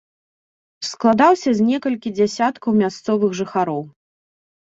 [0.91, 3.81] Складаўся з некалькіх дзясяткаў мясцовых жыхароў.